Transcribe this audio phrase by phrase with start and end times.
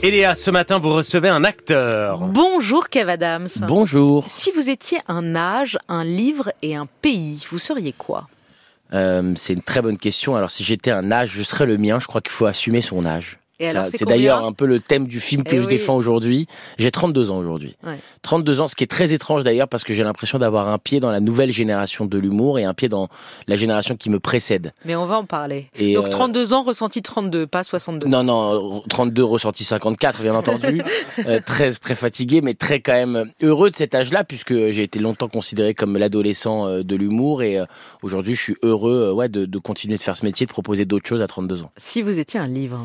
[0.00, 2.20] Et Léa, ce matin, vous recevez un acteur.
[2.20, 3.48] Bonjour Kev Adams.
[3.66, 4.24] Bonjour.
[4.28, 8.28] Si vous étiez un âge, un livre et un pays, vous seriez quoi
[8.94, 10.36] Euh, c'est une très bonne question.
[10.36, 11.98] Alors, si j'étais un âge, je serais le mien.
[11.98, 13.40] Je crois qu'il faut assumer son âge.
[13.60, 15.68] C'est d'ailleurs un peu le thème du film que Eh je oui.
[15.68, 16.46] défends aujourd'hui.
[16.78, 17.76] J'ai 32 ans aujourd'hui.
[17.84, 17.98] Ouais.
[18.22, 21.00] 32 ans, ce qui est très étrange d'ailleurs parce que j'ai l'impression d'avoir un pied
[21.00, 23.08] dans la nouvelle génération de l'humour et un pied dans
[23.46, 24.72] la génération qui me précède.
[24.84, 25.66] Mais on va en parler.
[25.78, 28.06] Et, Donc euh, 32 ans, ressenti 32, pas 62.
[28.06, 30.82] Non, non, 32 ressenti 54, bien entendu.
[31.26, 34.98] Euh, très, très fatigué, mais très quand même heureux de cet âge-là, puisque j'ai été
[35.00, 37.58] longtemps considéré comme l'adolescent euh, de l'humour, et
[38.02, 41.08] aujourd'hui, je suis heureux, ouais, de, de continuer de faire ce métier, de proposer d'autres
[41.08, 41.70] choses à 32 ans.
[41.76, 42.78] Si vous étiez un livre,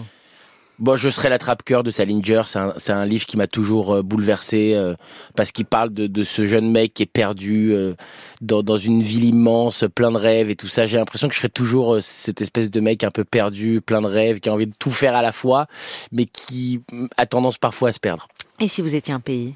[0.79, 2.41] Bon, je serai l'attrape-cœur de Salinger.
[2.45, 4.95] C'est un, c'est un livre qui m'a toujours euh, bouleversé euh,
[5.35, 7.93] parce qu'il parle de, de ce jeune mec qui est perdu euh,
[8.41, 10.85] dans, dans une ville immense, plein de rêves et tout ça.
[10.87, 14.01] J'ai l'impression que je serai toujours euh, cette espèce de mec un peu perdu, plein
[14.01, 15.67] de rêves, qui a envie de tout faire à la fois,
[16.11, 18.27] mais qui mm, a tendance parfois à se perdre.
[18.59, 19.53] et si vous étiez un pays?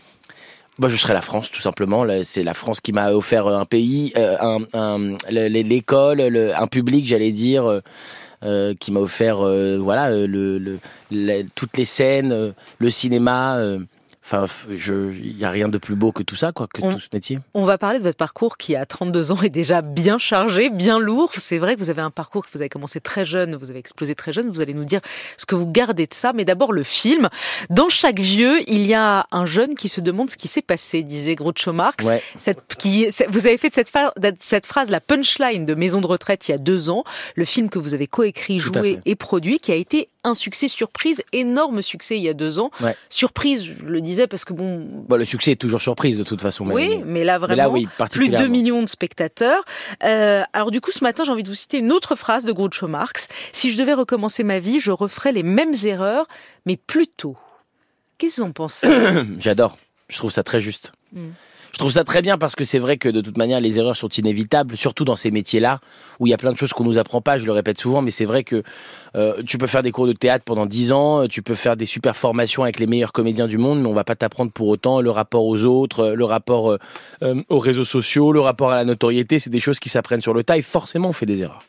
[0.80, 2.06] Bah, je serais la France, tout simplement.
[2.24, 7.08] C'est la France qui m'a offert un pays, un, un- le- l'école, le- un public,
[7.08, 7.82] j'allais dire,
[8.44, 10.78] euh, qui m'a offert, euh, voilà, euh,
[11.56, 13.60] toutes les scènes, le cinéma.
[14.30, 17.00] Enfin, il y a rien de plus beau que tout ça, quoi, que On- tout
[17.00, 17.40] ce métier.
[17.54, 21.00] On va parler de votre parcours qui, à 32 ans, est déjà bien chargé, bien
[21.00, 21.32] lourd.
[21.38, 23.80] C'est vrai que vous avez un parcours que vous avez commencé très jeune, vous avez
[23.80, 24.50] explosé très jeune.
[24.50, 25.00] Vous allez nous dire
[25.38, 26.34] ce que vous gardez de ça.
[26.34, 27.30] Mais d'abord, le film.
[27.70, 31.04] Dans chaque vieux, il y a un jeune qui se demande ce qui s'est passé,
[31.04, 32.06] disait Groucho Marx.
[32.06, 32.22] Ouais.
[32.38, 33.76] Cette, qui, c'est- vous avez fait de
[34.40, 37.70] cette, phrase la punchline de Maison de retraite il y a deux ans, le film
[37.70, 42.18] que vous avez coécrit, joué et produit, qui a été un succès surprise, énorme succès
[42.18, 42.70] il y a deux ans.
[42.82, 42.96] Ouais.
[43.10, 46.42] Surprise, je le disais parce que bon, Bon, le succès est toujours surprise de toute
[46.42, 46.66] façon.
[46.66, 47.56] mais- oui, mais là mais vraiment.
[47.64, 48.50] là, oui, Plus de 2 particulièrement.
[48.50, 49.64] millions de spectateurs.
[50.04, 52.52] Euh, alors du coup, ce matin, j'ai envie de vous citer une autre phrase de
[52.52, 53.28] Groucho Marx.
[53.52, 56.28] Si je devais recommencer ma vie, je referais les mêmes erreurs,
[56.66, 57.38] mais plus tôt.
[58.18, 58.88] Qu'est-ce que vous en pensez?
[59.40, 59.78] J'adore.
[60.10, 60.94] Je trouve ça très juste.
[61.14, 61.28] Mm.
[61.78, 63.96] Je trouve ça très bien parce que c'est vrai que de toute manière les erreurs
[63.96, 65.80] sont inévitables, surtout dans ces métiers-là
[66.20, 67.38] où il y a plein de choses qu'on nous apprend pas.
[67.38, 68.64] Je le répète souvent, mais c'est vrai que
[69.16, 71.78] euh, tu peux faire des cours de théâtre pendant 10 ans, euh, tu peux faire
[71.78, 74.70] des super formations avec les meilleurs comédiens du monde, mais on va pas t'apprendre pour
[74.70, 76.80] autant le rapport aux autres, euh, le rapport euh,
[77.22, 79.38] euh, aux réseaux sociaux, le rapport à la notoriété.
[79.38, 81.62] C'est des choses qui s'apprennent sur le tas et forcément on fait des erreurs.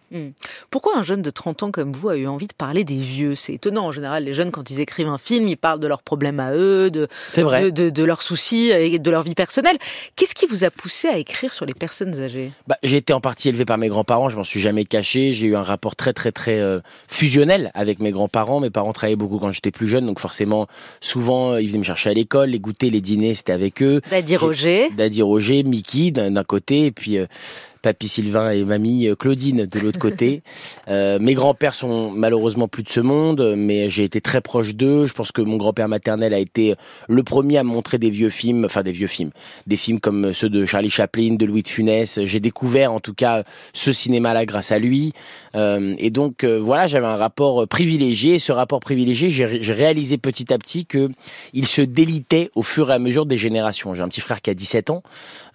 [0.70, 3.34] Pourquoi un jeune de 30 ans comme vous a eu envie de parler des vieux?
[3.34, 3.84] C'est étonnant.
[3.84, 6.54] En général, les jeunes, quand ils écrivent un film, ils parlent de leurs problèmes à
[6.54, 7.64] eux, de, C'est vrai.
[7.64, 9.76] de, de- de leurs soucis et de leur vie personnelle.
[10.16, 12.52] Qu'est-ce qui vous a poussé à écrire sur les personnes âgées?
[12.66, 15.32] Bah, j'ai été en partie élevé par mes grands-parents, je m'en suis jamais caché.
[15.32, 18.60] J'ai eu un rapport très très très euh, fusionnel avec mes grands-parents.
[18.60, 20.66] Mes parents travaillaient beaucoup quand j'étais plus jeune, donc forcément,
[21.00, 24.00] souvent, euh, ils venaient me chercher à l'école, les goûters, les dîners, c'était avec eux.
[24.10, 24.90] Daddy Roger.
[24.96, 27.26] Daddy Roger, Mickey d'un d'un côté, et puis euh,
[27.80, 30.42] Papy Sylvain et Mamie euh, Claudine de l'autre côté.
[30.88, 35.04] Euh, mes grands-pères sont malheureusement plus de ce monde, mais j'ai été très proche d'eux.
[35.04, 36.74] Je pense que mon grand-père maternel a été
[37.08, 39.30] le premier à me montrer des vieux films, enfin des vieux films,
[39.66, 42.20] des films comme ceux de Charlie Chaplin, de Louis de Funès.
[42.24, 43.44] J'ai découvert en tout cas
[43.74, 45.12] ce cinéma-là grâce à lui.
[45.56, 48.34] Euh, et donc euh, voilà, j'avais un rapport privilégié.
[48.34, 51.10] Et ce rapport privilégié, j'ai ré- j'ai réalisé petit à petit que
[51.52, 53.92] il se délitait au fur et à mesure des générations.
[53.94, 55.02] J'ai un petit frère qui a 17 ans,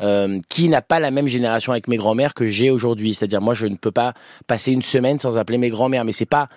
[0.01, 3.13] euh, qui n'a pas la même génération avec mes grands-mères que j'ai aujourd'hui.
[3.13, 4.13] C'est-à-dire moi, je ne peux pas
[4.47, 6.05] passer une semaine sans appeler mes grands-mères.
[6.05, 6.47] Mais c'est pas,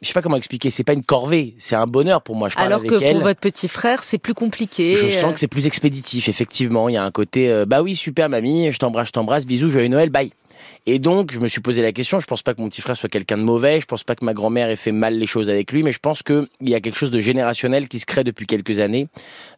[0.00, 0.70] je sais pas comment expliquer.
[0.70, 1.54] C'est pas une corvée.
[1.58, 2.48] C'est un bonheur pour moi.
[2.48, 3.18] Je parle Alors avec que pour elle.
[3.18, 4.96] votre petit frère, c'est plus compliqué.
[4.96, 6.88] Je sens que c'est plus expéditif, effectivement.
[6.88, 9.68] Il y a un côté, euh, bah oui, super mamie, je t'embrasse, je t'embrasse, bisous,
[9.68, 10.32] joyeux Noël, bye.
[10.86, 12.18] Et donc, je me suis posé la question.
[12.18, 13.80] Je pense pas que mon petit frère soit quelqu'un de mauvais.
[13.80, 15.98] Je pense pas que ma grand-mère ait fait mal les choses avec lui, mais je
[15.98, 19.08] pense que il y a quelque chose de générationnel qui se crée depuis quelques années,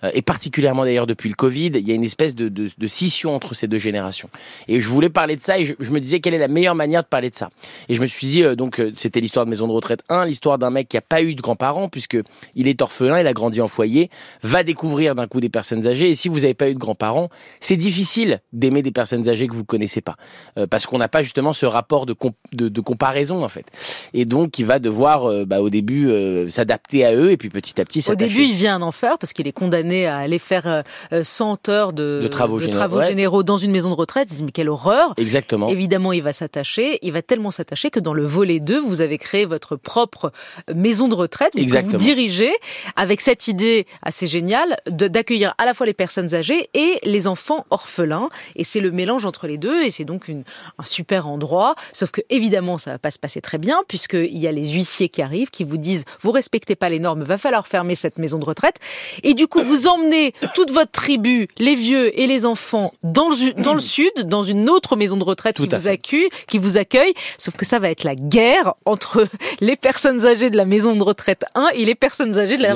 [0.03, 1.73] euh, et particulièrement d'ailleurs depuis le Covid.
[1.75, 4.29] Il y a une espèce de, de, de scission entre ces deux générations.
[4.69, 6.75] Et je voulais parler de ça, et je, je me disais quelle est la meilleure
[6.75, 7.51] manière de parler de ça.
[7.89, 10.27] Et je me suis dit, euh, donc, euh, c'était l'histoire de maison de retraite 1,
[10.27, 12.19] l'histoire d'un mec qui a pas eu de grands-parents, puisque
[12.55, 14.11] il est orphelin, il a grandi en foyer,
[14.43, 16.11] va découvrir d'un coup des personnes âgées.
[16.11, 19.55] Et si vous n'avez pas eu de grands-parents, c'est difficile d'aimer des personnes âgées que
[19.55, 20.17] vous connaissez pas,
[20.59, 23.67] Euh, parce n'a pas justement ce rapport de, comp- de, de comparaison en fait.
[24.13, 27.49] Et donc, il va devoir, euh, bah, au début, euh, s'adapter à eux, et puis
[27.51, 30.39] petit à petit Au début, il vient en enfer parce qu'il est condamné à aller
[30.39, 30.83] faire euh,
[31.13, 33.09] euh, 100 heures de, De travaux généraux, ouais.
[33.09, 34.29] généraux dans une maison de retraite.
[34.31, 35.69] Il se dit, mais quelle horreur Exactement.
[35.69, 36.99] Évidemment, il va s'attacher.
[37.03, 40.33] Il va tellement s'attacher que dans le volet 2, vous avez créé votre propre
[40.75, 41.99] maison de retraite vous Exactement.
[41.99, 42.53] dirigez
[42.97, 47.65] avec cette idée assez géniale d'accueillir à la fois les personnes âgées et les enfants
[47.71, 48.29] orphelins.
[48.57, 49.83] Et c'est le mélange entre les deux.
[49.85, 50.45] Et c'est donc une,
[50.79, 54.37] un un super endroit, sauf que évidemment ça va pas se passer très bien puisqu'il
[54.37, 57.39] y a les huissiers qui arrivent, qui vous disent vous respectez pas les normes, va
[57.39, 58.77] falloir fermer cette maison de retraite.
[59.23, 63.63] Et du coup vous emmenez toute votre tribu, les vieux et les enfants dans le,
[63.63, 67.15] dans le sud, dans une autre maison de retraite qui vous, accueille, qui vous accueille,
[67.39, 69.27] sauf que ça va être la guerre entre
[69.61, 72.75] les personnes âgées de la maison de retraite 1 et les personnes âgées de la,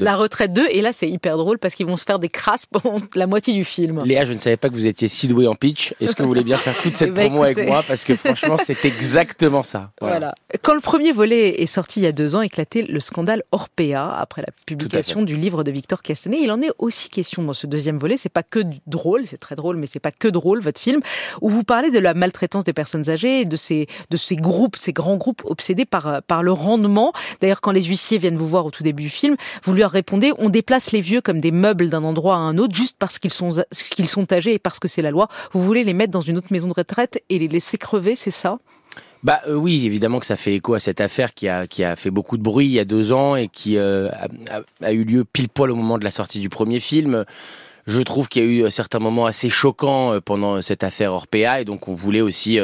[0.00, 0.66] la, retraite, 2.
[0.70, 3.52] Et là c'est hyper drôle parce qu'ils vont se faire des crasses pendant la moitié
[3.52, 4.02] du film.
[4.04, 5.94] Léa, je ne savais pas que vous étiez si douée en pitch.
[6.00, 8.56] Est-ce que vous voulez bien faire toute cette bah, promo avec moi Parce que franchement
[8.56, 9.90] c'est exactement ça.
[10.00, 10.34] Voilà.
[10.62, 14.16] Quand le premier volet est sorti il y a deux ans, éclaté le scandale Orpea
[14.16, 16.38] après la publication du livre de Victor Castanet.
[16.40, 18.16] Il en est aussi question dans ce deuxième volet.
[18.16, 21.00] C'est pas que drôle, c'est très drôle, mais c'est pas que drôle votre film
[21.40, 24.76] où vous parlez de la maltraitance des personnes âgées et de ces de ces groupes,
[24.76, 27.12] ces grands groupes obsédés par par le rendement.
[27.40, 30.32] D'ailleurs, quand les huissiers viennent vous voir au tout début du film, vous leur répondez
[30.38, 33.32] on déplace les vieux comme des meubles d'un endroit à un autre juste parce qu'ils
[33.32, 33.50] sont
[33.90, 35.28] qu'ils sont âgés et parce que c'est la loi.
[35.52, 37.13] Vous voulez les mettre dans une autre maison de retraite?
[37.28, 38.58] Et les laisser crever, c'est ça?
[39.22, 41.96] Bah euh, oui, évidemment que ça fait écho à cette affaire qui a qui a
[41.96, 45.04] fait beaucoup de bruit il y a deux ans et qui euh, a, a, eu
[45.04, 47.24] lieu pile poil au moment de la sortie du premier film.
[47.86, 51.60] Je trouve qu'il y a eu certains moments assez choquants euh, pendant cette affaire Orpea
[51.60, 52.58] et donc on voulait aussi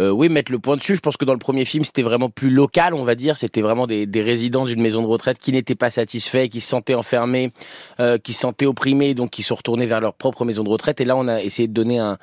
[0.00, 0.96] euh, oui, mettre le point dessus.
[0.96, 3.36] Je pense que dans le premier film, c'était vraiment plus local, on va dire.
[3.36, 6.68] C'était vraiment des, des résidents d'une maison de retraite qui n'étaient pas satisfaits, qui se
[6.68, 7.52] sentaient enfermés,
[8.00, 11.00] euh, qui se sentaient opprimés, donc qui sont retournés vers leur propre maison de retraite.
[11.00, 12.16] Et là, on a essayé de donner un,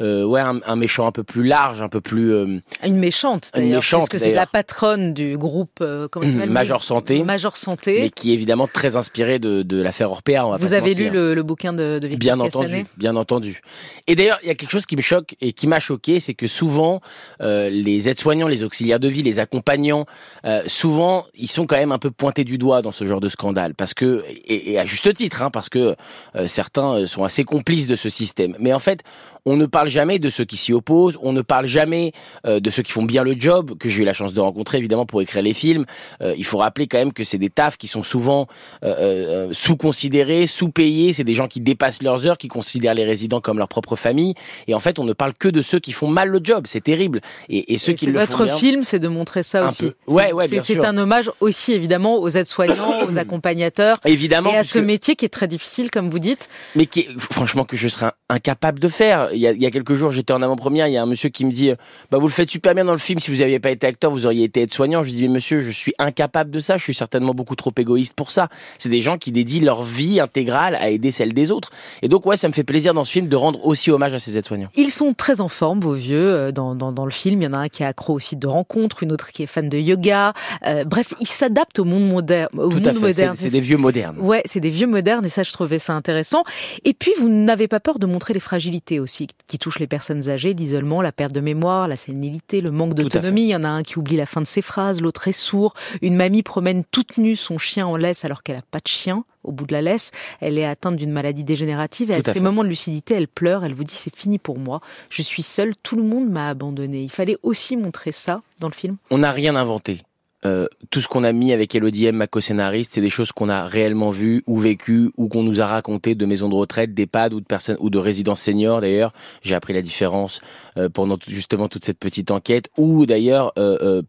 [0.00, 3.70] euh, ouais, un, méchant un peu plus large, un peu plus euh, une méchante, une
[3.70, 8.30] méchante, parce que c'est la patronne du groupe comment Major Santé, Major Santé, mais qui
[8.30, 10.56] est évidemment très inspirée de, de l'affaire Orpea.
[10.58, 13.62] Vous avez lu le, le, bouquin de, de Victor Bien entendu, bien entendu.
[14.06, 16.34] Et d'ailleurs, il y a quelque chose qui me choque et qui m'a choqué, c'est
[16.34, 17.00] que souvent
[17.40, 20.06] euh, les aides-soignants, les auxiliaires de vie, les accompagnants,
[20.44, 23.28] euh, souvent, ils sont quand même un peu pointés du doigt dans ce genre de
[23.28, 25.96] scandale, parce que et, à juste titre, hein, parce que
[26.34, 28.56] euh, certains sont assez complices de ce système.
[28.58, 29.02] Mais en fait,
[29.46, 32.12] on ne parle jamais de ceux qui s'y opposent, on ne parle jamais
[32.44, 34.78] euh, de ceux qui font bien le job, que j'ai eu la chance de rencontrer
[34.78, 35.86] évidemment pour écrire les films.
[36.20, 38.48] Euh, il faut rappeler quand même que c'est des tafs qui sont souvent
[38.82, 43.58] euh, sous-considérés, sous-payés, c'est des gens qui dépassent leurs heures, qui considèrent les résidents comme
[43.58, 44.34] leur propre famille.
[44.66, 46.82] Et en fait, on ne parle que de ceux qui font mal le job, c'est
[46.82, 47.20] terrible.
[47.48, 49.92] Et, et ceux qui le Votre film, c'est de montrer ça aussi.
[50.08, 54.64] Ouais, ouais, bien C'est un hommage aussi évidemment aux aides-soignants, aux accompagnateurs, évidemment, et à
[54.64, 56.48] ce métier qui est très difficile, comme vous dites.
[56.74, 59.66] Mais qui, est, franchement, que je serais incapable de faire il y a, il y
[59.66, 61.76] a quelques jours, j'étais en avant-première, il y a un monsieur qui me dit, euh,
[62.10, 63.18] bah vous le faites super bien dans le film.
[63.18, 65.02] Si vous n'aviez pas été acteur, vous auriez été aide-soignant.
[65.02, 66.76] Je lui dis, mais monsieur, je suis incapable de ça.
[66.76, 68.48] Je suis certainement beaucoup trop égoïste pour ça.
[68.78, 71.70] C'est des gens qui dédient leur vie intégrale à aider celle des autres.
[72.02, 74.18] Et donc ouais, ça me fait plaisir dans ce film de rendre aussi hommage à
[74.18, 74.68] ces aides-soignants.
[74.76, 77.42] Ils sont très en forme, vos vieux, euh, dans, dans, dans, le film.
[77.42, 79.46] Il y en a un qui est accro aussi de rencontres, une autre qui est
[79.46, 80.32] fan de yoga.
[80.66, 82.48] Euh, bref, ils s'adaptent au monde moderne.
[82.56, 83.34] Au Tout monde moderne.
[83.36, 84.16] C'est des vieux modernes.
[84.18, 86.44] Ouais, c'est des vieux modernes et ça, je trouvais ça intéressant.
[86.84, 90.28] Et puis, vous n'avez pas peur de montrer les fragilités aussi qui touchent les personnes
[90.28, 93.42] âgées, l'isolement, la perte de mémoire, la sénilité, le manque d'autonomie.
[93.42, 95.74] Il y en a un qui oublie la fin de ses phrases, l'autre est sourd.
[96.02, 99.24] Une mamie promène toute nue son chien en laisse alors qu'elle a pas de chien
[99.46, 100.10] au bout de la laisse.
[100.40, 103.74] Elle est atteinte d'une maladie dégénérative et à ces moments de lucidité, elle pleure, elle
[103.74, 107.02] vous dit c'est fini pour moi, je suis seule, tout le monde m'a abandonné.
[107.02, 108.96] Il fallait aussi montrer ça dans le film.
[109.10, 110.02] On n'a rien inventé.
[110.46, 113.48] Euh, tout ce qu'on a mis avec Elodie M, ma co-scénariste, c'est des choses qu'on
[113.48, 117.34] a réellement vues ou vécues ou qu'on nous a racontées de maisons de retraite, d'EHPAD
[117.34, 119.12] ou de personnes ou de résidences seniors d'ailleurs.
[119.42, 120.40] J'ai appris la différence
[120.78, 124.02] euh, pendant justement toute cette petite enquête ou d'ailleurs euh,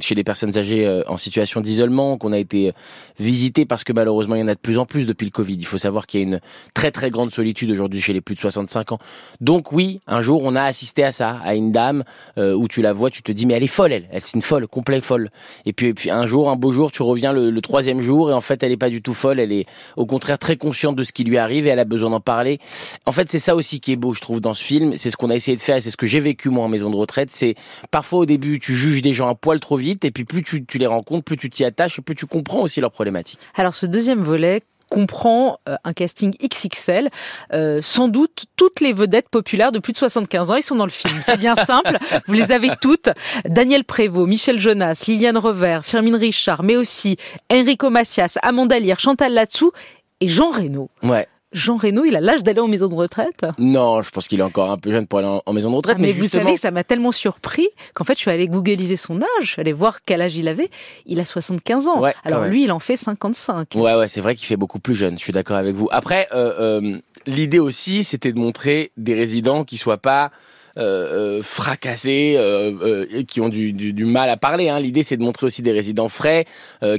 [0.00, 2.72] chez des personnes âgées euh, en situation d'isolement, qu'on a été
[3.18, 5.54] visité parce que malheureusement il y en a de plus en plus depuis le Covid.
[5.54, 6.40] Il faut savoir qu'il y a une
[6.74, 8.98] très très grande solitude aujourd'hui chez les plus de 65 ans.
[9.40, 12.04] Donc oui, un jour on a assisté à ça, à une dame
[12.38, 14.34] euh, où tu la vois, tu te dis mais elle est folle, elle, elle c'est
[14.34, 15.30] une folle, complète folle.
[15.66, 18.62] Et puis, un jour, un beau jour, tu reviens le, troisième jour et en fait
[18.64, 21.22] elle est pas du tout folle, elle est au contraire très consciente de ce qui
[21.22, 22.58] lui arrive et elle a besoin d'en parler.
[23.06, 24.96] En fait c'est ça aussi qui est beau, je trouve, dans ce film.
[24.96, 26.68] C'est ce qu'on a essayé de faire et c'est ce que j'ai vécu moi en
[26.68, 27.30] maison de retraite.
[27.30, 27.54] C'est
[27.90, 30.64] parfois au début tu juges des gens à poil trop vite, et puis plus tu,
[30.78, 33.40] les rencontres, plus tu t'y attaches, et plus tu comprends aussi leurs problématiques.
[33.54, 34.60] Alors ce deuxième volet
[34.90, 37.08] comprend euh, un casting XXL,
[37.54, 40.84] euh, sans doute toutes les vedettes populaires de plus de 75 ans, ils sont dans
[40.84, 41.18] le film.
[41.22, 43.08] C'est bien simple, vous les avez toutes.
[43.46, 47.16] Daniel Prévost, Michel Jonas, Liliane Revers, Firmine Richard, mais aussi
[47.50, 49.72] Enrico Macias, Amanda Lear, Chantal Latsou
[50.20, 50.90] et Jean Reno.
[51.02, 51.26] Ouais.
[51.52, 54.44] Jean Reno, il a l'âge d'aller en maison de retraite Non, je pense qu'il est
[54.44, 55.96] encore un peu jeune pour aller en, maison de retraite.
[55.98, 58.96] Ah, mais, vous savez que ça m'a tellement surpris qu'en fait, je suis allée googliser
[58.96, 60.70] son âge, je suis allée voir quel âge il avait.
[61.06, 62.02] Il a 75 ans.
[62.24, 63.68] Alors lui, il en fait 55.
[63.74, 65.18] Ouais, ouais, c'est vrai qu'il fait beaucoup plus jeune.
[65.18, 65.88] Je suis d'accord avec vous.
[65.90, 70.30] Après, euh, euh, l'idée aussi, c'était de montrer des résidents qui soient pas
[70.78, 74.68] euh, euh fracassés, euh, qui ont du, du, du, mal à parler.
[74.68, 74.80] Hein.
[74.80, 76.46] L'idée, c'est de montrer aussi des résidents frais,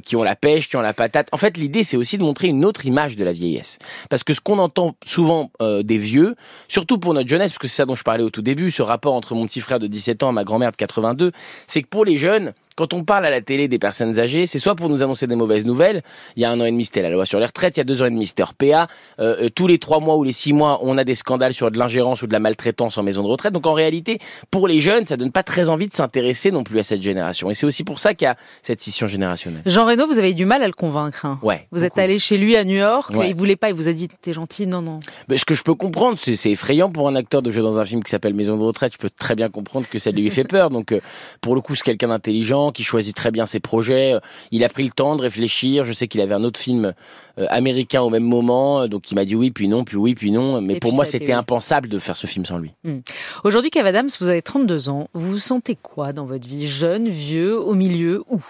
[0.03, 1.27] qui ont la pêche, qui ont la patate.
[1.31, 3.79] En fait, l'idée, c'est aussi de montrer une autre image de la vieillesse.
[4.09, 6.35] Parce que ce qu'on entend souvent des vieux,
[6.67, 8.81] surtout pour notre jeunesse, parce que c'est ça dont je parlais au tout début, ce
[8.81, 11.31] rapport entre mon petit frère de 17 ans et ma grand-mère de 82,
[11.67, 14.59] c'est que pour les jeunes, quand on parle à la télé des personnes âgées, c'est
[14.59, 16.01] soit pour nous annoncer des mauvaises nouvelles.
[16.35, 17.77] Il y a un an et demi, c'était la loi sur les retraites.
[17.77, 18.87] Il y a deux ans et demi, c'était PA.
[19.19, 21.69] Euh, euh, tous les trois mois ou les six mois, on a des scandales sur
[21.71, 23.53] de l'ingérence ou de la maltraitance en maison de retraite.
[23.53, 24.19] Donc en réalité,
[24.51, 27.49] pour les jeunes, ça donne pas très envie de s'intéresser non plus à cette génération.
[27.49, 29.61] Et c'est aussi pour ça qu'il y a cette scission générationnelle.
[29.65, 31.25] Jean Reno, vous avez eu du mal à le convaincre.
[31.25, 31.39] Hein.
[31.41, 31.67] Ouais.
[31.71, 33.13] Vous êtes allé chez lui à New York.
[33.21, 33.69] Et il voulait pas.
[33.69, 34.99] Il vous a dit, t'es gentil, non, non.
[35.27, 37.85] Mais ce que je peux comprendre, c'est effrayant pour un acteur de jouer dans un
[37.85, 38.93] film qui s'appelle Maison de retraite.
[38.93, 40.69] Je peux très bien comprendre que ça lui fait peur.
[40.69, 41.01] Donc euh,
[41.41, 44.15] pour le coup, c'est quelqu'un d'intelligent qui choisit très bien ses projets.
[44.51, 45.85] Il a pris le temps de réfléchir.
[45.85, 46.93] Je sais qu'il avait un autre film
[47.39, 50.31] euh, américain au même moment, donc il m'a dit oui, puis non, puis oui, puis
[50.31, 50.61] non.
[50.61, 52.71] Mais pour moi, c'était impensable de faire ce film sans lui.
[52.83, 52.99] Hmm.
[53.43, 55.09] Aujourd'hui, Kev Adams, vous avez 32 ans.
[55.13, 56.67] Vous vous sentez quoi dans votre vie?
[56.67, 58.41] Jeune, vieux, au milieu, où?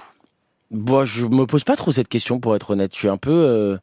[0.72, 2.92] Bon, je me pose pas trop cette question pour être honnête.
[2.94, 3.78] Je suis un peu, euh,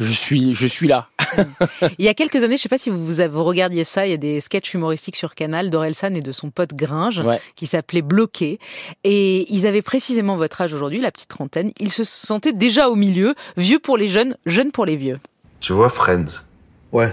[0.00, 1.08] je suis, je suis là.
[1.98, 4.10] il y a quelques années, je ne sais pas si vous, vous regardiez ça, il
[4.10, 7.22] y a des sketchs humoristiques sur Canal d'Orelsan et de son pote Gringe
[7.54, 8.58] qui s'appelait Bloqué.
[9.04, 11.70] Et ils avaient précisément votre âge aujourd'hui, la petite trentaine.
[11.78, 15.20] Ils se sentaient déjà au milieu, vieux pour les jeunes, jeunes pour les vieux.
[15.60, 16.44] Tu vois Friends?
[16.92, 17.08] Ouais.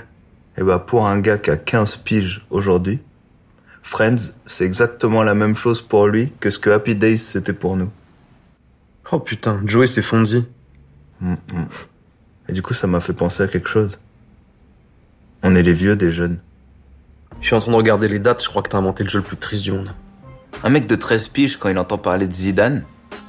[0.57, 2.99] Et eh bah pour un gars qui a 15 piges aujourd'hui,
[3.83, 7.75] Friends, c'est exactement la même chose pour lui que ce que Happy Days c'était pour
[7.75, 7.89] nous.
[9.11, 10.45] Oh putain, Joey s'est fondi.
[11.21, 11.67] Mm, mm.
[12.49, 13.99] Et du coup, ça m'a fait penser à quelque chose.
[15.43, 16.39] On est les vieux des jeunes.
[17.41, 19.19] Je suis en train de regarder les dates, je crois que t'as inventé le jeu
[19.19, 19.93] le plus triste du monde.
[20.63, 22.83] Un mec de 13 piges, quand il entend parler de Zidane,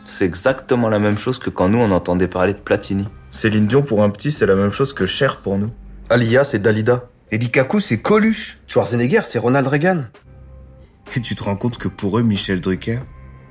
[0.04, 3.06] c'est exactement la même chose que quand nous on entendait parler de Platini.
[3.28, 5.70] Céline Dion pour un petit, c'est la même chose que Cher pour nous.
[6.08, 7.10] Alia, c'est Dalida.
[7.30, 8.58] Et Likaku, c'est Coluche.
[8.66, 10.04] Schwarzenegger, c'est Ronald Reagan.
[11.14, 13.00] Et tu te rends compte que pour eux, Michel Drucker,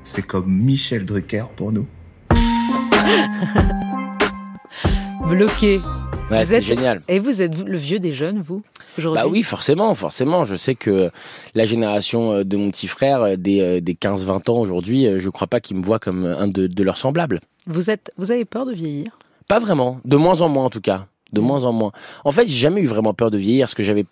[0.01, 1.87] c'est comme Michel Drucker pour nous.
[5.27, 5.81] Bloqué.
[6.31, 7.01] Ouais, génial.
[7.07, 8.63] Et vous êtes le vieux des jeunes, vous
[8.97, 10.45] Bah oui, forcément, forcément.
[10.45, 11.11] Je sais que
[11.53, 15.25] la génération euh, de mon petit frère, euh, des, euh, des 15-20 ans aujourd'hui, je
[15.25, 17.41] ne crois pas qu'ils me voient comme un de, de, leurs semblables.
[17.65, 19.17] Vous, êtes, vous avez peur de vieillir?
[19.47, 21.07] Pas vraiment, de moins en moins en tout cas.
[21.33, 21.43] De mmh.
[21.43, 21.91] moins en moins.
[22.23, 24.05] En fait, j'ai jamais eu vraiment peur de vieillir, parce que j'avais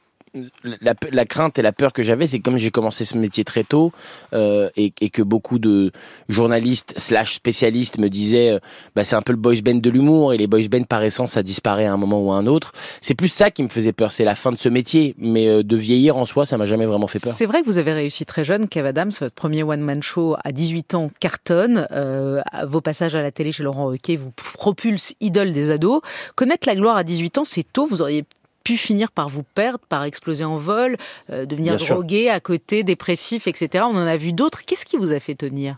[0.64, 3.92] la, crainte et la peur que j'avais, c'est comme j'ai commencé ce métier très tôt
[4.34, 5.92] euh, et, que beaucoup de
[6.30, 8.60] journalistes slash spécialistes me disaient, euh,
[8.96, 11.34] bah, c'est un peu le boys band de l'humour et les boys band par essence
[11.34, 12.74] ça disparaît à un moment ou à un autre.
[13.02, 15.16] C'est plus ça qui me faisait peur, c'est la fin de ce métier.
[15.18, 17.34] Mais euh, de vieillir en soi, ça m'a jamais vraiment fait peur.
[17.34, 20.36] C'est vrai que vous avez réussi très jeune, Kev Adams, votre premier one man show
[20.44, 21.88] à 18 ans cartonne.
[22.66, 26.02] vos passages à la télé chez Laurent Ruquier vous propulsent idole des ados.
[26.36, 27.86] Connaître la gloire à 18 ans, c'est tôt.
[27.86, 28.26] Vous auriez
[28.66, 30.98] pu finir par vous perdre, par exploser en vol,
[31.30, 33.86] euh, devenir drogué, à côté, dépressif, etc.
[33.88, 34.66] On en a vu d'autres.
[34.66, 35.78] Qu'est-ce qui vous a fait tenir?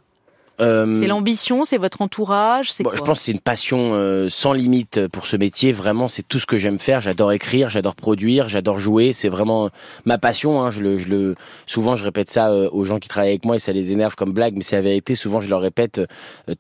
[0.60, 4.28] Euh, c'est l'ambition, c'est votre entourage, c'est bon, Je pense que c'est une passion euh,
[4.30, 5.72] sans limite pour ce métier.
[5.72, 7.00] Vraiment, c'est tout ce que j'aime faire.
[7.00, 9.14] J'adore écrire, j'adore produire, j'adore jouer.
[9.14, 9.70] C'est vraiment
[10.06, 10.62] ma passion.
[10.62, 10.72] Hein.
[10.72, 11.36] Je, le, je le,
[11.68, 14.16] souvent, je répète ça euh, aux gens qui travaillent avec moi et ça les énerve
[14.16, 15.14] comme blague, mais c'est la vérité.
[15.14, 16.02] Souvent, je leur répète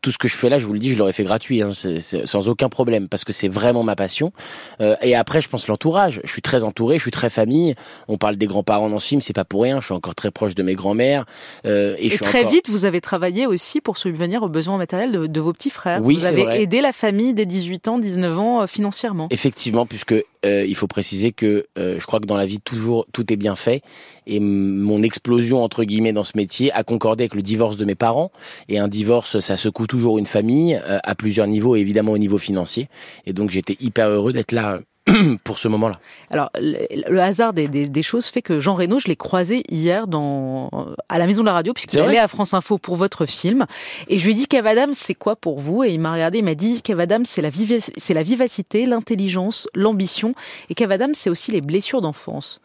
[0.01, 0.59] tout ce que je fais là.
[0.59, 1.71] Je vous le dis, je l'aurais fait gratuit, hein.
[1.71, 4.31] sans aucun problème, parce que c'est vraiment ma passion.
[5.01, 6.21] et après, je pense l'entourage.
[6.23, 7.75] Je suis très entouré, je suis très famille.
[8.07, 9.79] On parle des grands-parents dans ce film, c'est pas pour rien.
[9.79, 11.25] Je suis encore très proche de mes grands-mères.
[11.65, 15.53] et, et très vite, vous avez travaillé aussi pour subvenir aux besoins matériels de, vos
[15.53, 16.03] petits frères.
[16.03, 19.29] Oui, Vous avez aidé la famille des 18 ans, 19 ans euh, financièrement.
[19.29, 23.05] Effectivement, puisque euh, il faut préciser que euh, je crois que dans la vie toujours
[23.13, 23.81] tout est bien fait
[24.25, 27.95] et mon explosion entre guillemets dans ce métier a concordé avec le divorce de mes
[27.95, 28.29] parents
[28.67, 32.37] et un divorce ça secoue toujours une famille à plusieurs niveaux et évidemment au niveau
[32.37, 32.87] financier
[33.25, 34.79] et donc j'étais hyper heureux d'être là
[35.43, 35.99] pour ce moment-là.
[36.29, 40.69] Alors, le, hasard des, choses fait que Jean Reno, je l'ai croisé hier dans,
[41.09, 43.65] à la maison de la radio, puisqu'il allait à France Info pour votre film.
[44.07, 45.83] Et je lui ai dit, Kev Adams, c'est quoi pour vous?
[45.83, 50.33] Et il m'a regardé, il m'a dit, Kev Adams, c'est la, la vivacité, l'intelligence, l'ambition.
[50.69, 52.61] Et Kev Adams, c'est aussi les blessures d'enfance.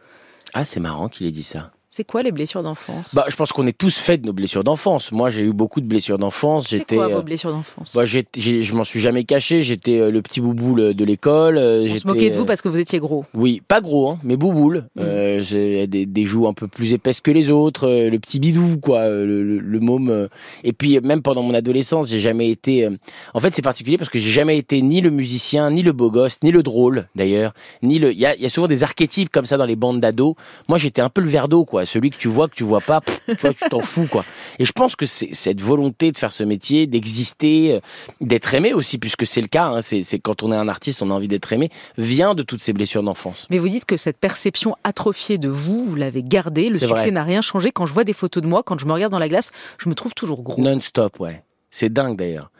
[0.53, 1.71] Ah, c'est marrant qu'il ait dit ça.
[1.95, 3.13] C'est quoi les blessures d'enfance?
[3.13, 5.11] Bah, je pense qu'on est tous faits de nos blessures d'enfance.
[5.11, 6.69] Moi, j'ai eu beaucoup de blessures d'enfance.
[6.69, 7.91] C'est quoi vos euh, blessures d'enfance?
[7.93, 9.61] bah, Je m'en suis jamais caché.
[9.61, 11.59] J'étais euh, le petit bouboule de l'école.
[11.59, 13.25] Euh, On se moquait de vous parce que vous étiez gros.
[13.35, 14.87] Oui, pas gros, hein, mais bouboule.
[14.95, 15.41] Mmh.
[15.41, 17.87] j'ai des, des, joues un peu plus épaisses que les autres.
[17.87, 20.29] le petit bidou, quoi, le, le, môme.
[20.63, 22.89] Et puis même pendant mon adolescence, j'ai jamais été.
[23.35, 26.09] En fait, c'est particulier parce que j'ai jamais été ni le musicien, ni le beau
[26.09, 28.11] gosse, ni le drôle d'ailleurs, ni le.
[28.13, 30.33] Il y a, y a souvent des archétypes comme ça dans les bandes d'ados.
[30.67, 31.85] Moi, j'étais un peu le verre d'eau, quoi quoi.
[31.85, 34.25] Celui que tu vois, que tu vois pas, pff, tu vois, tu t'en fous, quoi.
[34.59, 37.79] Et je pense que c'est cette volonté de faire ce métier, d'exister, euh,
[38.21, 39.67] d'être aimé aussi, puisque c'est le cas.
[39.67, 42.61] hein, c'est quand on est un artiste, on a envie d'être aimé, vient de toutes
[42.61, 43.47] ces blessures d'enfance.
[43.49, 46.69] Mais vous dites que cette perception atrophiée de vous, vous l'avez gardée.
[46.69, 47.71] Le succès n'a rien changé.
[47.71, 49.89] Quand je vois des photos de moi, quand je me regarde dans la glace, je
[49.89, 50.61] me trouve toujours gros.
[50.61, 51.43] Non-stop, ouais.
[51.69, 52.51] C'est dingue d'ailleurs.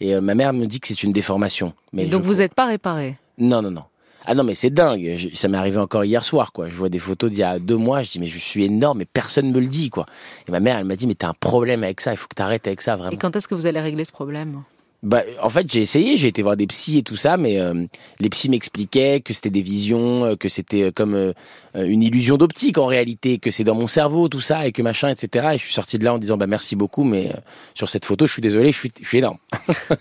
[0.00, 1.74] Et euh, ma mère me dit que c'est une déformation.
[1.92, 3.18] Mais Et donc je- vous n'êtes pas réparé?
[3.38, 3.82] Non, non, non.
[4.26, 5.30] Ah non, mais c'est dingue.
[5.34, 6.68] Ça m'est arrivé encore hier soir, quoi.
[6.68, 8.02] Je vois des photos d'il y a deux mois.
[8.02, 10.06] Je dis, mais je suis énorme, mais personne me le dit, quoi.
[10.46, 12.12] Et ma mère, elle m'a dit, mais t'as un problème avec ça.
[12.12, 13.16] Il faut que t'arrêtes avec ça, Et vraiment.
[13.18, 14.62] quand est-ce que vous allez régler ce problème?
[15.02, 16.16] Bah, en fait, j'ai essayé.
[16.16, 17.86] J'ai été voir des psys et tout ça, mais euh,
[18.18, 21.32] les psys m'expliquaient que c'était des visions, euh, que c'était euh, comme euh,
[21.76, 24.82] euh, une illusion d'optique en réalité, que c'est dans mon cerveau tout ça et que
[24.82, 25.48] machin, etc.
[25.54, 27.38] Et je suis sorti de là en disant, bah merci beaucoup, mais euh,
[27.74, 29.38] sur cette photo, je suis désolé, je suis, je suis énorme.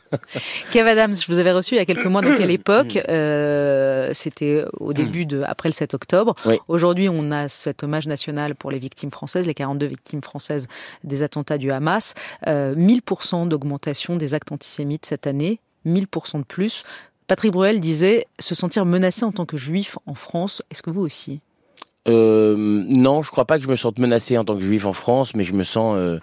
[0.72, 2.22] Kev Adams, je vous avais reçu il y a quelques mois.
[2.22, 3.00] Dans quelle époque Mm.
[3.10, 6.34] Euh, C'était au début de après le 7 octobre.
[6.46, 6.58] Oui.
[6.68, 10.68] Aujourd'hui, on a cet hommage national pour les victimes françaises, les 42 victimes françaises
[11.04, 12.14] des attentats du Hamas.
[12.48, 16.84] Euh, 1000% d'augmentation des actes antisémites cette année, 1000% de plus.
[17.28, 20.64] Patrick Bruel disait se sentir menacé en tant que juif en France.
[20.72, 21.42] Est-ce que vous aussi?
[22.08, 24.94] Euh, non, je crois pas que je me sente menacé en tant que juif en
[24.94, 25.96] France, mais je me sens.
[25.98, 26.20] euh,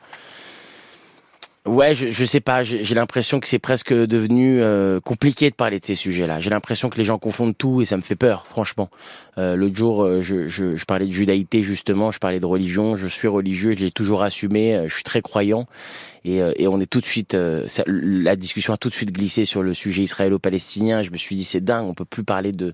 [1.66, 2.62] Ouais, je, je sais pas.
[2.62, 6.40] J'ai l'impression que c'est presque devenu euh, compliqué de parler de ces sujets-là.
[6.40, 8.88] J'ai l'impression que les gens confondent tout et ça me fait peur, franchement.
[9.38, 12.96] Euh, L'autre jour, euh, je, je, je parlais de judaïté justement, je parlais de religion.
[12.96, 14.74] Je suis religieux, je l'ai toujours assumé.
[14.76, 15.66] euh, Je suis très croyant
[16.24, 17.34] et, euh, et on est tout de suite.
[17.34, 21.02] euh, ça- la discussion a tout de suite glissé sur le sujet israélo-palestinien.
[21.02, 22.72] Je me suis dit c'est dingue, on peut plus parler de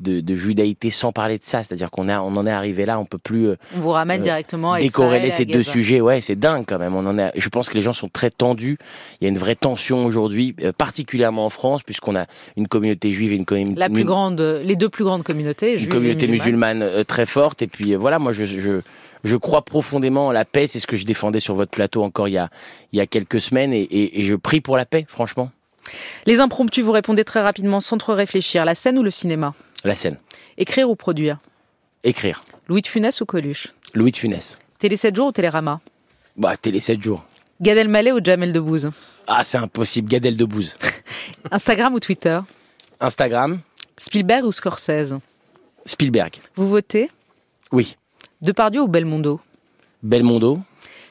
[0.00, 1.62] de, de judaïté sans parler de ça.
[1.62, 3.50] C'est-à-dire qu'on a, on en est arrivé là, on peut plus.
[3.76, 6.94] On vous ramène directement à décorréler ces deux sujets, ouais, c'est dingue quand même.
[6.96, 7.30] On en a.
[7.36, 8.78] Je pense que les gens sont très tendus.
[9.20, 12.26] Il y a une vraie tension aujourd'hui, euh, particulièrement en France, puisqu'on a
[12.56, 15.78] une communauté juive et une, communauté La plus grande, les deux plus grandes communautés, une
[15.78, 17.62] juives et communauté musulmane euh, très forte.
[17.62, 18.80] Et puis euh, voilà, moi je, je
[19.24, 20.66] je crois profondément en la paix.
[20.66, 22.50] C'est ce que je défendais sur votre plateau encore il y a
[22.92, 25.50] il y a quelques semaines, et, et, et je prie pour la paix, franchement.
[26.26, 28.64] Les impromptus, vous répondez très rapidement sans trop réfléchir.
[28.64, 29.54] La scène ou le cinéma?
[29.84, 30.16] La scène,
[30.56, 31.38] Écrire ou produire?
[32.04, 32.44] Écrire.
[32.68, 33.74] Louis de Funès ou Coluche?
[33.94, 34.58] Louis de Funès.
[34.78, 35.80] Télé 7 jours ou Télérama?
[36.36, 37.24] Bah télé 7 jours.
[37.60, 38.90] Gad Elmaleh ou Jamel Debbouze
[39.26, 40.08] Ah c'est impossible.
[40.08, 40.76] Gadel de Bouze.
[41.50, 42.40] Instagram ou Twitter
[43.00, 43.60] Instagram.
[43.96, 45.14] Spielberg ou Scorsese
[45.86, 46.36] Spielberg.
[46.56, 47.08] Vous votez
[47.72, 47.96] Oui.
[48.42, 49.40] Depardieu ou Belmondo
[50.02, 50.58] Belmondo.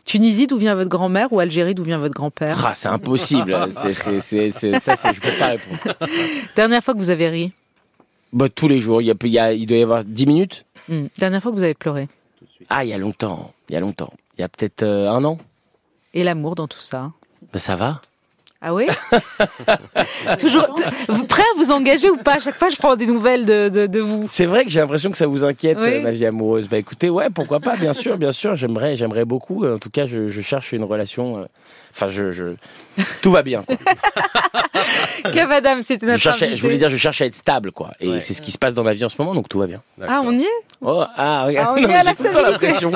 [0.06, 3.58] Tunisie, d'où vient votre grand-mère ou Algérie, d'où vient votre grand-père Ah, c'est impossible.
[3.72, 5.80] C'est, c'est, c'est, ça, c'est, je peux pas répondre.
[6.58, 7.54] Dernière fois que vous avez ri
[8.34, 9.02] Bah, tous les jours.
[9.02, 10.66] Il, y a, il, y a- il doit y avoir 10 minutes.
[10.90, 11.06] Hmm.
[11.18, 12.10] Dernière fois que vous avez pleuré
[12.70, 13.54] Ah, il y a longtemps.
[13.70, 14.12] Il y a longtemps.
[14.38, 15.38] Il y a peut-être euh, un an.
[16.14, 17.12] Et l'amour dans tout ça
[17.52, 18.02] Bah, ça va.
[18.66, 18.88] Ah oui
[20.40, 20.74] Toujours
[21.10, 22.36] vous prêt à vous engager ou pas?
[22.36, 24.26] À chaque fois, je prends des nouvelles de, de, de vous.
[24.30, 25.90] C'est vrai que j'ai l'impression que ça vous inquiète, Oui.
[25.96, 26.70] euh, ma vie amoureuse.
[26.70, 28.56] Bah, écoutez, ouais, pourquoi pas, bien sûr, bien sûr.
[28.56, 29.66] J'aimerais, j'aimerais beaucoup.
[29.68, 31.40] En tout cas, je, je cherche une relation.
[31.40, 31.46] euh,
[31.96, 32.46] Enfin, je, je,
[33.22, 33.62] tout va bien.
[33.64, 33.76] Quoi.
[35.32, 36.56] Kev Adam, c'était Je, notre invité.
[36.56, 37.92] je voulais dire, je cherche à être stable, quoi.
[38.00, 38.20] Et Ouais.
[38.20, 39.82] c'est ce qui se passe dans ma vie en ce moment, donc tout va bien.
[40.08, 40.48] Ah, on y est?
[40.82, 41.68] Oh, ah, regarde.
[41.70, 42.66] Ah, on y est à la j'ai tout le temps stabilité.
[42.68, 42.92] l'impression.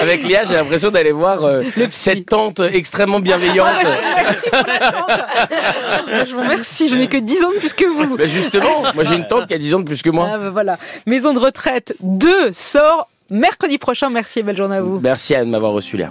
[0.00, 3.68] Avec Léa, j'ai l'impression d'aller voir euh, cette tante extrêmement bienveillante.
[3.70, 8.16] Ah, je Je vous remercie, je n'ai que 10 ans de plus que vous.
[8.16, 10.30] Bah, justement, moi j'ai une tante qui a 10 ans de plus que moi.
[10.34, 10.76] Ah, bah voilà.
[11.06, 14.10] Maison de retraite 2 sort mercredi prochain.
[14.10, 15.00] Merci et belle journée à vous.
[15.00, 16.10] Merci à de m'avoir reçu, Léa.